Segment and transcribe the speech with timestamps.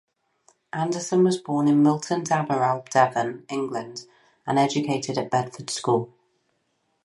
[0.73, 4.07] Anderson was born in Milton Damerel, Devon, England
[4.47, 6.11] and educated at Bedford School.